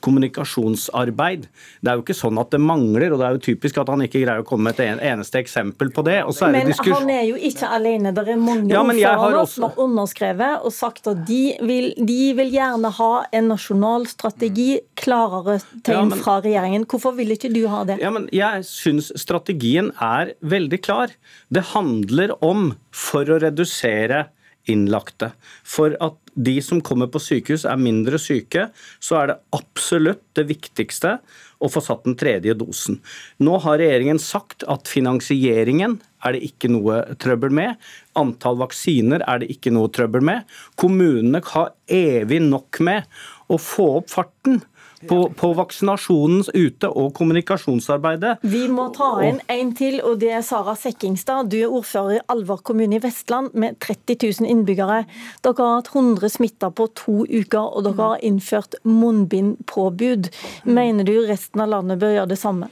kommunikasjonsarbeid. 0.01 1.45
Det 1.81 1.91
er 1.91 2.00
jo 2.00 2.05
ikke 2.05 2.17
sånn 2.17 2.41
at 2.41 2.50
det 2.55 2.62
mangler, 2.63 3.13
og 3.13 3.22
det 3.22 3.27
er 3.27 3.38
jo 3.38 3.43
typisk 3.51 3.77
at 3.81 3.91
han 3.93 4.01
ikke 4.05 4.24
greier 4.24 4.41
å 4.41 4.48
komme 4.48 4.72
med 4.72 4.81
et 4.81 5.03
eneste 5.05 5.43
eksempel 5.43 5.91
på 5.93 6.05
det. 6.07 6.19
Er 6.24 6.51
men 6.53 6.74
han 6.74 7.12
er 7.13 7.24
jo 7.27 7.38
ikke 7.38 7.69
alene. 7.69 8.13
Det 8.17 8.25
er 8.25 8.41
mange 8.41 8.72
ja, 8.72 9.13
ordførere 9.13 9.43
også... 9.43 9.53
som 9.53 9.67
har 9.67 9.83
underskrevet 9.86 10.65
og 10.65 10.74
sagt 10.74 11.12
at 11.12 11.22
de 11.29 11.41
vil, 11.62 11.91
de 11.98 12.19
vil, 12.38 12.51
gjerne 12.53 12.89
ha 12.98 13.12
en 13.29 13.50
nasjonal 13.53 14.10
strategi, 14.10 14.79
klarere 15.00 15.60
tegn 15.86 15.95
ja, 16.00 16.03
men... 16.10 16.19
fra 16.25 16.39
regjeringen. 16.41 16.89
Hvorfor 16.89 17.13
vil 17.17 17.38
ikke 17.38 17.53
du 17.53 17.62
ha 17.69 17.86
det? 17.88 18.01
Ja, 18.01 18.10
men 18.13 18.25
jeg 18.33 18.42
syns 18.67 19.12
strategien 19.19 19.91
er 20.01 20.33
veldig 20.41 20.79
klar. 20.85 21.13
Det 21.53 21.71
handler 21.73 22.35
om 22.43 22.71
for 22.93 23.29
å 23.29 23.39
redusere 23.43 24.27
innlagte. 24.69 25.33
For 25.67 25.95
at 26.03 26.19
de 26.33 26.55
som 26.63 26.81
kommer 26.85 27.09
på 27.12 27.21
sykehus 27.21 27.65
er 27.69 27.81
mindre 27.81 28.19
syke, 28.21 28.69
så 29.03 29.19
er 29.19 29.31
det 29.31 29.39
absolutt 29.55 30.23
det 30.38 30.47
viktigste 30.50 31.17
å 31.63 31.69
få 31.71 31.83
satt 31.83 32.07
den 32.07 32.17
tredje 32.19 32.55
dosen. 32.57 33.00
Nå 33.43 33.59
har 33.65 33.79
regjeringen 33.81 34.21
sagt 34.21 34.65
at 34.71 34.89
finansieringen 34.91 36.00
er 36.24 36.36
det 36.36 36.44
ikke 36.48 36.72
noe 36.72 37.01
trøbbel 37.22 37.53
med. 37.53 37.80
Antall 38.20 38.60
vaksiner 38.62 39.24
er 39.27 39.44
det 39.44 39.51
ikke 39.53 39.74
noe 39.75 39.92
trøbbel 39.94 40.24
med. 40.25 40.44
Kommunene 40.80 41.44
har 41.53 41.74
evig 41.92 42.42
nok 42.46 42.80
med 42.84 43.10
å 43.51 43.60
få 43.62 43.89
opp 44.00 44.13
farten 44.13 44.62
på, 45.08 45.30
på 45.36 45.50
vaksinasjonens 45.53 46.50
ute- 46.53 46.89
og 46.89 47.13
kommunikasjonsarbeidet. 47.18 48.38
Vi 48.42 48.68
må 48.72 48.88
ta 48.96 49.10
inn 49.25 49.42
en 49.51 49.74
til, 49.77 50.00
og 50.06 50.20
det 50.22 50.32
er 50.38 50.46
Sara 50.46 50.75
Sekkingstad. 50.80 51.51
Du 51.51 51.58
er 51.60 51.72
ordfører 51.72 52.20
i 52.20 52.22
Alver 52.32 52.62
kommune 52.65 52.98
i 52.98 53.03
Vestland 53.03 53.51
med 53.60 53.80
30 53.84 54.20
000 54.24 54.51
innbyggere. 54.53 55.03
Dere 55.44 55.58
har 55.60 55.82
hatt 55.82 55.92
100 55.94 56.36
smitta 56.38 56.72
på 56.72 56.88
to 57.00 57.24
uker, 57.27 57.63
og 57.63 57.84
dere 57.89 58.13
har 58.13 58.24
innført 58.24 58.80
munnbindpåbud. 58.88 60.32
Mener 60.72 61.10
du 61.10 61.18
resten 61.27 61.63
av 61.63 61.74
landet 61.75 62.01
bør 62.01 62.18
gjøre 62.20 62.34
det 62.34 62.39
samme? 62.39 62.72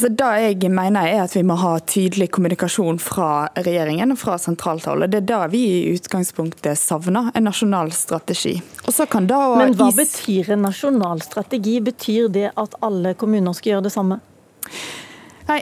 Altså, 0.00 0.14
det 0.16 0.64
jeg 0.64 0.70
mener 0.72 1.04
er 1.04 1.18
at 1.26 1.34
Vi 1.36 1.42
må 1.44 1.58
ha 1.60 1.74
tydelig 1.84 2.30
kommunikasjon 2.32 2.96
fra 3.04 3.50
regjeringen 3.52 4.14
og 4.14 4.16
fra 4.22 4.38
sentralt 4.40 4.86
hold. 4.88 5.04
Det 5.12 5.18
er 5.18 5.26
det 5.28 5.40
vi 5.52 5.60
i 5.74 5.90
utgangspunktet 5.92 6.80
savner, 6.80 7.28
en 7.36 7.44
nasjonal 7.44 7.92
strategi. 7.92 8.54
Men 8.88 9.76
hva 9.76 9.90
betyr 9.92 10.54
en 10.56 10.64
nasjonal 10.64 11.20
strategi? 11.20 11.76
Betyr 11.84 12.32
det 12.32 12.46
at 12.56 12.78
alle 12.80 13.12
kommuner 13.12 13.52
skal 13.52 13.74
gjøre 13.74 13.88
det 13.90 13.92
samme? 13.92 14.22
Nei, 15.50 15.60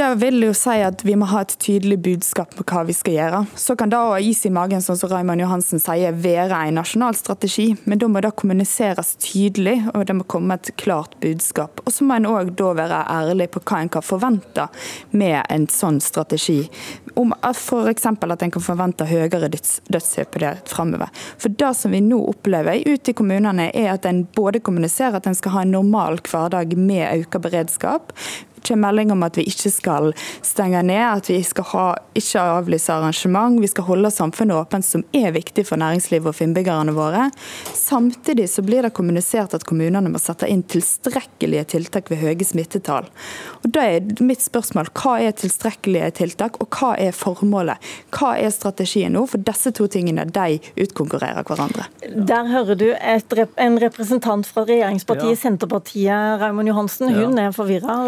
det 0.00 0.14
vil 0.14 0.40
jo 0.46 0.52
si 0.56 0.78
at 0.80 1.02
vi 1.04 1.12
må 1.18 1.26
ha 1.28 1.42
et 1.44 1.52
tydelig 1.60 1.98
budskap 2.04 2.54
på 2.56 2.64
hva 2.70 2.84
vi 2.88 2.94
skal 2.96 3.16
gjøre. 3.18 3.40
Så 3.60 3.74
kan 3.76 3.90
det 3.92 3.98
å 4.00 4.14
ha 4.14 4.20
is 4.24 4.40
i 4.48 4.52
magen, 4.54 4.80
sånn 4.80 4.96
som 4.96 5.10
Raymond 5.12 5.42
Johansen 5.42 5.82
sier, 5.82 6.16
være 6.16 6.56
en 6.56 6.78
nasjonal 6.80 7.16
strategi. 7.18 7.74
Men 7.84 8.00
da 8.00 8.08
må 8.08 8.22
det 8.24 8.32
kommuniseres 8.40 9.12
tydelig, 9.20 9.76
og 9.92 10.06
det 10.08 10.16
må 10.16 10.24
komme 10.30 10.56
et 10.56 10.72
klart 10.80 11.18
budskap. 11.20 11.82
Og 11.84 11.92
så 11.92 12.06
må 12.08 12.16
en 12.16 12.28
òg 12.30 12.54
da 12.56 12.70
være 12.78 13.02
ærlig 13.12 13.50
på 13.52 13.62
hva 13.68 13.82
en 13.82 13.92
kan 13.92 14.06
forvente 14.06 14.66
med 15.12 15.42
en 15.52 15.68
sånn 15.68 16.00
strategi. 16.00 16.62
Om 17.20 17.34
f.eks. 17.50 18.08
at 18.08 18.46
en 18.46 18.54
kan 18.56 18.64
forvente 18.64 19.08
høyere 19.10 19.50
dødshyppighet 19.52 20.70
framover. 20.72 21.12
For 21.36 21.52
det 21.52 21.74
som 21.76 21.92
vi 21.92 22.00
nå 22.04 22.22
opplever 22.30 22.80
ute 22.86 23.12
i 23.12 23.18
kommunene, 23.18 23.68
er 23.76 23.92
at 23.98 24.08
en 24.08 24.24
både 24.36 24.64
kommuniserer 24.64 25.20
at 25.20 25.28
en 25.28 25.36
skal 25.36 25.58
ha 25.58 25.66
en 25.66 25.76
normal 25.76 26.22
hverdag 26.24 26.72
med 26.78 27.04
økt 27.20 27.40
beredskap 27.44 28.14
kommer 28.66 28.90
melding 28.90 29.12
om 29.12 29.22
at 29.26 29.38
vi 29.38 29.46
ikke 29.48 29.70
skal 29.72 30.10
stenge 30.46 30.82
ned, 30.86 31.02
at 31.04 31.30
vi 31.30 31.40
skal 31.46 31.66
ha, 31.72 31.86
ikke 32.16 32.42
avlyse 32.56 32.92
arrangement. 32.92 33.60
Vi 33.62 33.70
skal 33.70 33.86
holde 33.88 34.10
samfunnet 34.14 34.56
åpent, 34.56 34.86
som 34.86 35.04
er 35.16 35.34
viktig 35.36 35.66
for 35.68 35.80
næringslivet 35.80 36.30
og 36.30 36.36
for 36.36 36.46
innbyggerne 36.46 36.94
våre. 36.96 37.28
Samtidig 37.76 38.48
så 38.50 38.64
blir 38.66 38.86
det 38.86 38.94
kommunisert 38.96 39.54
at 39.56 39.66
kommunene 39.68 40.10
må 40.12 40.20
sette 40.22 40.48
inn 40.50 40.64
tilstrekkelige 40.70 41.66
tiltak 41.76 42.10
ved 42.10 42.22
høye 42.24 42.46
smittetall. 42.46 43.08
Og 43.62 43.70
Da 43.70 43.86
er 43.96 44.24
mitt 44.24 44.42
spørsmål 44.42 44.90
hva 44.96 45.16
er 45.22 45.36
tilstrekkelige 45.36 46.10
tiltak, 46.22 46.58
og 46.60 46.70
hva 46.74 46.94
er 46.98 47.14
formålet? 47.16 47.78
Hva 48.14 48.34
er 48.40 48.50
strategien 48.54 49.14
nå? 49.14 49.26
For 49.30 49.42
disse 49.44 49.72
to 49.76 49.86
tingene 49.90 50.26
de 50.26 50.58
utkonkurrerer 50.80 51.46
hverandre. 51.46 51.86
Der 52.02 52.50
hører 52.50 52.78
du 52.78 52.88
et, 52.90 53.38
en 53.60 53.78
representant 53.82 54.48
fra 54.48 54.66
regjeringspartiet 54.68 55.36
ja. 55.36 55.40
Senterpartiet, 55.44 56.40
Raymond 56.42 56.70
Johansen. 56.72 57.14
Hun 57.14 57.38
ja. 57.38 57.48
er 57.48 57.56
forvirra. 57.56 58.00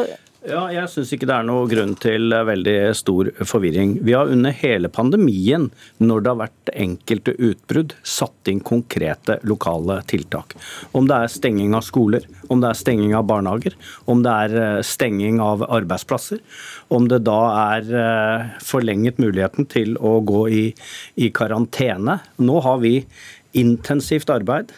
Ja, 0.42 0.64
jeg 0.74 0.90
syns 0.90 1.12
ikke 1.14 1.26
det 1.30 1.34
er 1.36 1.44
noe 1.46 1.68
grunn 1.70 1.92
til 2.02 2.34
veldig 2.34 2.74
stor 2.98 3.28
forvirring. 3.46 3.92
Vi 4.02 4.16
har 4.16 4.26
under 4.26 4.50
hele 4.58 4.90
pandemien, 4.90 5.68
når 6.02 6.24
det 6.24 6.30
har 6.32 6.40
vært 6.40 6.72
enkelte 6.74 7.36
utbrudd, 7.38 7.94
satt 8.02 8.50
inn 8.50 8.58
konkrete 8.66 9.36
lokale 9.46 10.00
tiltak. 10.10 10.56
Om 10.98 11.06
det 11.06 11.20
er 11.20 11.30
stenging 11.30 11.78
av 11.78 11.86
skoler, 11.86 12.26
om 12.50 12.58
det 12.58 12.72
er 12.72 12.80
stenging 12.80 13.14
av 13.14 13.28
barnehager, 13.30 13.78
om 14.10 14.26
det 14.26 14.34
er 14.48 14.58
eh, 14.64 14.82
stenging 14.82 15.38
av 15.44 15.62
arbeidsplasser, 15.68 16.42
om 16.90 17.06
det 17.12 17.22
da 17.28 17.40
er 17.78 17.94
eh, 18.02 18.52
forlenget 18.66 19.22
muligheten 19.22 19.70
til 19.70 19.94
å 20.02 20.18
gå 20.26 20.48
i, 20.50 20.64
i 21.22 21.30
karantene. 21.30 22.18
Nå 22.42 22.58
har 22.66 22.82
vi 22.82 22.96
intensivt 23.62 24.34
arbeid 24.34 24.74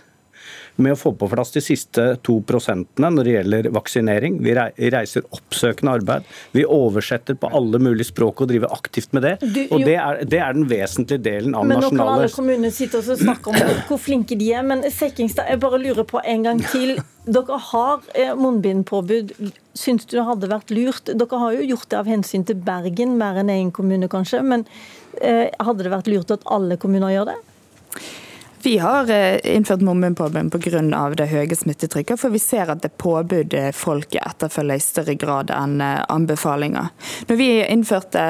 med 0.76 0.94
å 0.94 0.98
få 0.98 1.12
på 1.18 1.28
plass 1.30 1.52
de 1.54 1.62
siste 1.62 2.04
to 2.26 2.40
prosentene 2.46 3.10
når 3.14 3.28
det 3.28 3.34
gjelder 3.34 3.68
vaksinering. 3.76 4.40
Vi 4.42 4.54
reiser 4.94 5.26
oppsøkende 5.34 5.94
arbeid. 6.00 6.28
Vi 6.54 6.64
oversetter 6.66 7.38
på 7.38 7.50
alle 7.54 7.78
mulige 7.82 8.08
språk 8.10 8.42
og 8.44 8.50
driver 8.50 8.74
aktivt 8.74 9.14
med 9.14 9.26
det. 9.26 9.34
Du, 9.44 9.60
og 9.68 9.84
det 9.86 9.96
er, 10.00 10.22
det 10.26 10.40
er, 10.40 10.56
den 10.56 10.66
vesentlige 10.70 11.22
delen 11.22 11.54
av 11.54 11.66
men 11.66 11.78
nasjonale 11.78 11.94
Men 11.94 12.00
nå 12.00 12.08
kan 12.10 12.14
alle 12.24 12.32
kommuner 12.34 12.74
sitte 12.74 13.02
og 13.02 13.22
snakke 13.22 13.52
om 13.52 13.84
hvor 13.88 14.02
flinke 14.02 14.38
de 14.40 14.50
er. 14.54 14.66
Men 14.66 14.82
Sekkingstad, 14.90 15.50
jeg 15.52 15.62
bare 15.62 15.80
lurer 15.82 16.08
på 16.08 16.22
en 16.24 16.48
gang 16.48 16.64
til. 16.72 16.98
Dere 17.24 17.60
har 17.70 18.02
eh, 18.18 18.34
munnbindpåbud. 18.36 19.32
Syns 19.78 20.04
du 20.10 20.18
det 20.18 20.26
hadde 20.26 20.50
vært 20.50 20.74
lurt? 20.74 21.08
Dere 21.08 21.40
har 21.40 21.56
jo 21.56 21.70
gjort 21.70 21.88
det 21.92 22.02
av 22.02 22.10
hensyn 22.10 22.44
til 22.48 22.58
Bergen, 22.66 23.16
mer 23.20 23.40
enn 23.40 23.52
én 23.54 23.72
kommune 23.74 24.10
kanskje. 24.12 24.42
Men 24.44 24.66
eh, 25.22 25.48
hadde 25.54 25.86
det 25.86 25.94
vært 25.94 26.10
lurt 26.10 26.34
at 26.34 26.44
alle 26.50 26.76
kommuner 26.82 27.14
gjør 27.14 27.32
det? 27.32 27.40
Vi 28.64 28.78
har 28.78 29.10
eh, 29.10 29.56
innført 29.56 29.80
munnbindpåbud 29.80 30.52
pga. 30.52 31.10
det 31.16 31.26
høye 31.28 31.56
smittetrykket, 31.56 32.20
for 32.20 32.32
vi 32.32 32.38
ser 32.40 32.70
at 32.72 32.80
det 32.80 32.94
påbudet 32.96 33.74
folk 33.76 34.14
etterfølger 34.16 34.80
i 34.80 34.80
større 34.80 35.14
grad 35.20 35.50
enn 35.52 35.82
eh, 35.84 36.00
anbefalinger. 36.08 36.88
Når 37.28 37.36
vi 37.36 37.48
innførte, 37.60 38.22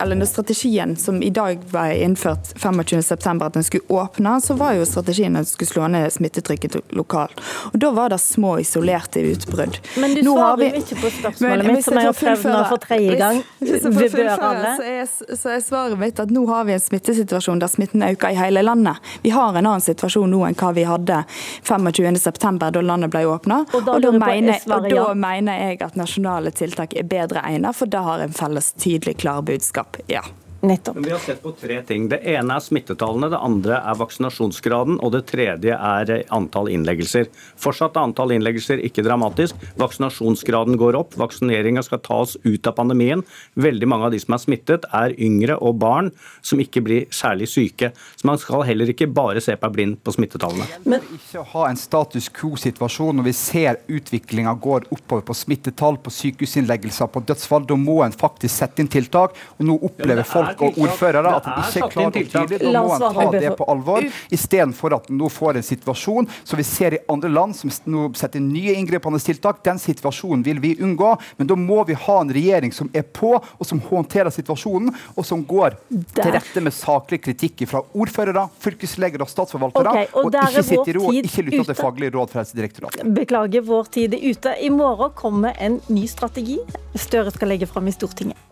eller 0.00 0.16
når 0.16 0.30
strategien 0.30 0.94
som 0.96 1.20
i 1.22 1.28
dag 1.28 1.60
var 1.74 1.92
innført 1.92 2.54
25.9, 2.56 3.44
at 3.44 3.58
den 3.58 3.66
skulle 3.68 3.84
åpne, 3.92 4.38
så 4.40 4.56
var 4.56 4.78
jo 4.78 4.86
strategien 4.88 5.36
at 5.36 5.44
den 5.44 5.50
skulle 5.50 5.74
slå 5.74 5.90
ned 5.92 6.08
smittetrykket 6.16 6.78
lokalt. 6.96 7.44
Og 7.74 7.76
Da 7.84 7.92
var 7.92 8.14
det 8.14 8.20
små, 8.24 8.54
isolerte 8.64 9.20
utbrudd. 9.20 9.76
Men 10.00 10.16
du 10.16 10.22
svarer 10.24 10.70
jo 10.70 10.80
ikke 10.80 11.00
på 11.02 11.12
spørsmålet 11.18 11.68
mitt, 11.68 11.84
som 11.84 12.00
jeg 12.00 12.08
har 12.08 12.18
prøvd 12.22 12.48
nå 12.48 12.64
for 12.72 12.86
tredje 12.86 13.20
gang. 13.20 13.44
Hvis, 13.60 13.84
hvis 13.84 14.16
så 14.16 14.88
er, 14.88 15.36
så 15.36 15.52
er 15.58 15.60
svaret 15.68 16.00
mitt 16.00 16.24
at 16.24 16.32
nå 16.32 16.46
har 16.48 16.64
vi 16.64 16.78
en 16.78 16.84
smittesituasjon 16.88 17.60
der 17.60 17.68
smitten 17.68 18.08
øker 18.08 18.32
i 18.32 18.40
hele 18.40 18.64
landet. 18.64 19.12
Vi 19.20 19.36
har 19.36 19.52
en 19.52 19.66
annen 19.66 19.81
situasjon 19.82 20.30
nå 20.32 20.42
enn 20.48 20.58
hva 20.58 20.72
vi 20.76 20.86
hadde 20.88 21.22
25.9, 21.68 22.58
da 22.62 22.84
landet 22.84 23.12
ble 23.12 23.24
åpna. 23.30 23.62
Og, 23.72 23.88
og, 23.88 24.02
da 24.02 24.12
mener, 24.16 24.62
og 24.68 24.88
da 24.90 25.08
mener 25.14 25.66
jeg 25.66 25.82
at 25.86 25.98
nasjonale 25.98 26.54
tiltak 26.56 26.96
er 26.98 27.08
bedre 27.08 27.44
egnet, 27.48 27.76
for 27.76 27.90
da 27.90 28.04
har 28.06 28.24
en 28.24 28.36
felles, 28.36 28.72
tydelig, 28.80 29.18
klar 29.22 29.42
budskap. 29.46 30.00
Ja. 30.10 30.24
Nettopp. 30.62 30.94
Men 30.94 31.04
vi 31.04 31.10
har 31.10 31.18
sett 31.18 31.42
på 31.42 31.50
tre 31.52 31.80
ting. 31.82 32.04
Det 32.08 32.20
ene 32.22 32.54
er 32.54 32.62
smittetallene, 32.62 33.26
det 33.32 33.38
andre 33.42 33.80
er 33.82 33.96
vaksinasjonsgraden, 33.98 35.00
og 35.02 35.10
det 35.10 35.24
tredje 35.26 35.74
er 35.74 36.12
antall 36.30 36.68
innleggelser. 36.70 37.26
Fortsatt 37.58 37.96
er 37.98 38.06
antall 38.06 38.30
innleggelser 38.36 38.78
ikke 38.86 39.02
dramatisk. 39.02 39.58
Vaksinasjonsgraden 39.82 40.78
går 40.78 40.94
opp. 41.00 41.16
Vaksineringa 41.18 41.82
skal 41.82 41.98
ta 42.06 42.20
oss 42.22 42.36
ut 42.44 42.70
av 42.70 42.76
pandemien. 42.76 43.24
Veldig 43.58 43.88
mange 43.90 44.06
av 44.06 44.14
de 44.14 44.20
som 44.22 44.36
er 44.36 44.42
smittet, 44.44 44.86
er 44.94 45.16
yngre 45.18 45.56
og 45.58 45.80
barn 45.82 46.12
som 46.46 46.62
ikke 46.62 46.84
blir 46.86 47.08
særlig 47.10 47.50
syke. 47.50 47.90
Så 48.14 48.30
man 48.30 48.38
skal 48.38 48.62
heller 48.68 48.94
ikke 48.94 49.10
bare 49.10 49.42
se 49.42 49.58
på 49.58 49.72
blind 49.74 49.98
på 50.06 50.14
smittetallene. 50.14 50.68
Men 50.86 51.02
ikke 51.18 51.42
å 51.42 51.46
ha 51.56 51.66
en 51.72 51.80
status 51.80 52.30
quo-situasjon 52.38 53.18
når 53.18 53.28
vi 53.32 53.34
ser 53.40 53.80
utviklinga 53.90 54.54
går 54.62 54.86
oppover 54.94 55.26
på 55.26 55.38
smittetall, 55.42 55.98
på 55.98 56.14
sykehusinnleggelser, 56.14 57.10
på 57.10 57.26
dødsfall. 57.26 57.66
Da 57.66 57.82
må 57.82 57.98
en 58.06 58.14
faktisk 58.14 58.54
sette 58.54 58.86
inn 58.86 58.94
tiltak. 58.94 59.34
Og 59.58 59.66
nå 59.66 59.80
opplever 59.90 60.22
folk 60.22 60.51
ordførere 60.60 61.34
at 61.38 61.46
de 61.46 61.64
ikke 61.68 61.88
klarer 61.92 62.06
å 62.06 62.10
og 62.10 62.16
tydelig. 62.16 62.72
Da 62.72 62.82
må 62.84 62.96
en 62.96 63.16
ta 63.16 63.26
det 63.36 63.52
på 63.58 63.66
alvor, 63.72 64.06
istedenfor 64.34 64.96
at 64.98 65.10
en 65.10 65.20
nå 65.20 65.30
får 65.32 65.60
en 65.60 65.66
situasjon 65.66 66.28
som 66.42 66.60
vi 66.60 66.66
ser 66.66 66.96
i 66.98 67.00
andre 67.12 67.30
land, 67.32 67.56
som 67.56 67.72
nå 67.92 68.08
setter 68.18 68.42
nye 68.42 68.76
inngripende 68.78 69.20
tiltak. 69.22 69.62
Den 69.66 69.80
situasjonen 69.82 70.44
vil 70.46 70.60
vi 70.62 70.74
unngå, 70.82 71.14
men 71.38 71.50
da 71.50 71.58
må 71.58 71.82
vi 71.88 71.96
ha 71.98 72.18
en 72.20 72.32
regjering 72.34 72.74
som 72.74 72.90
er 72.96 73.06
på, 73.06 73.34
og 73.38 73.68
som 73.68 73.80
håndterer 73.88 74.32
situasjonen, 74.34 74.92
og 75.16 75.26
som 75.26 75.44
går 75.46 75.78
til 75.90 76.32
rette 76.34 76.64
med 76.64 76.74
saklig 76.76 77.22
kritikk 77.24 77.66
fra 77.70 77.82
ordførere, 77.92 78.46
fylkesleger 78.62 79.22
og 79.22 79.30
statsforvaltere, 79.30 79.92
okay, 79.92 80.10
og, 80.16 80.30
og 80.30 80.38
ikke 80.42 80.64
sitte 80.66 80.90
i 80.90 80.96
ro 80.96 81.06
og 81.08 81.20
ikke 81.20 81.46
lytte 81.48 81.66
til 81.70 81.78
faglige 81.78 82.16
råd 82.16 82.32
fra 82.32 82.42
Helsedirektoratet. 82.42 83.12
Beklager, 83.16 83.66
vår 83.66 83.90
tid 83.94 84.16
er 84.16 84.28
ute. 84.32 84.56
I 84.62 84.70
morgen 84.72 85.12
kommer 85.18 85.56
en 85.62 85.80
ny 85.92 86.06
strategi 86.10 86.58
Støre 86.98 87.32
skal 87.32 87.48
legge 87.48 87.66
fram 87.66 87.88
i 87.88 87.94
Stortinget. 87.94 88.51